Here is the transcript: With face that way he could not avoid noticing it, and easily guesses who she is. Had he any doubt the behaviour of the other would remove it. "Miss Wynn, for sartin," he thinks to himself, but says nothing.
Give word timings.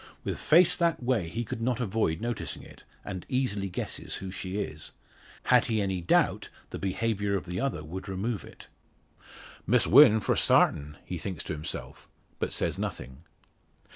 With 0.23 0.39
face 0.39 0.75
that 0.77 1.03
way 1.03 1.29
he 1.29 1.43
could 1.45 1.61
not 1.61 1.79
avoid 1.79 2.21
noticing 2.21 2.63
it, 2.63 2.85
and 3.05 3.23
easily 3.29 3.69
guesses 3.69 4.15
who 4.15 4.31
she 4.31 4.57
is. 4.57 4.93
Had 5.43 5.65
he 5.65 5.79
any 5.79 6.01
doubt 6.01 6.49
the 6.71 6.79
behaviour 6.79 7.35
of 7.35 7.45
the 7.45 7.61
other 7.61 7.83
would 7.83 8.09
remove 8.09 8.43
it. 8.43 8.65
"Miss 9.67 9.85
Wynn, 9.85 10.19
for 10.19 10.35
sartin," 10.35 10.97
he 11.05 11.19
thinks 11.19 11.43
to 11.43 11.53
himself, 11.53 12.09
but 12.39 12.51
says 12.51 12.79
nothing. 12.79 13.25